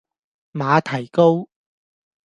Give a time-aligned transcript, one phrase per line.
[0.53, 1.47] 馬蹄糕